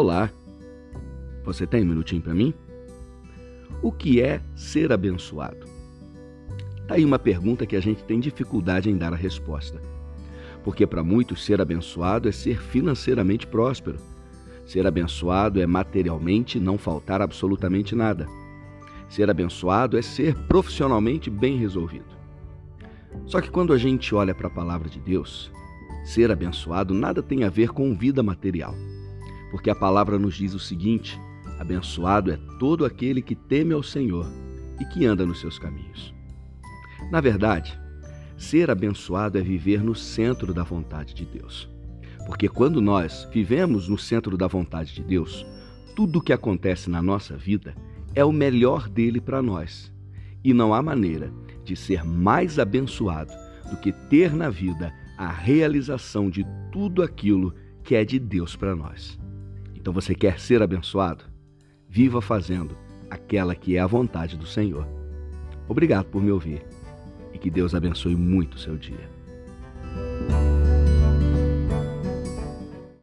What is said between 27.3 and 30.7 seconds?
a ver com vida material. Porque a palavra nos diz o